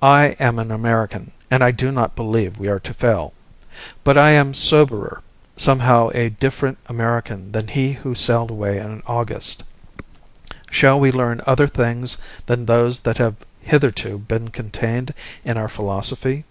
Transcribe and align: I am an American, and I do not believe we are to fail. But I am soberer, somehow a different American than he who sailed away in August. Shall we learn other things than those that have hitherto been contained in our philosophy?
I 0.00 0.36
am 0.38 0.60
an 0.60 0.70
American, 0.70 1.32
and 1.50 1.60
I 1.64 1.72
do 1.72 1.90
not 1.90 2.14
believe 2.14 2.56
we 2.56 2.68
are 2.68 2.78
to 2.78 2.94
fail. 2.94 3.34
But 4.04 4.16
I 4.16 4.30
am 4.30 4.54
soberer, 4.54 5.22
somehow 5.56 6.10
a 6.14 6.28
different 6.30 6.78
American 6.86 7.50
than 7.50 7.66
he 7.66 7.92
who 7.94 8.14
sailed 8.14 8.50
away 8.52 8.78
in 8.78 9.02
August. 9.08 9.64
Shall 10.70 11.00
we 11.00 11.10
learn 11.10 11.40
other 11.48 11.66
things 11.66 12.16
than 12.46 12.64
those 12.66 13.00
that 13.00 13.18
have 13.18 13.34
hitherto 13.60 14.18
been 14.18 14.50
contained 14.50 15.12
in 15.44 15.56
our 15.56 15.68
philosophy? 15.68 16.44